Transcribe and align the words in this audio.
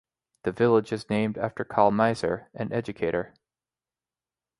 The 0.45 0.51
village 0.51 0.91
is 0.91 1.11
named 1.11 1.37
after 1.37 1.63
Karl 1.63 1.91
Maeser, 1.91 2.47
an 2.55 2.73
educator. 2.73 3.35